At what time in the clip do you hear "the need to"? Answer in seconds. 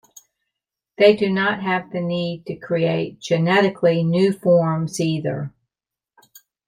1.91-2.55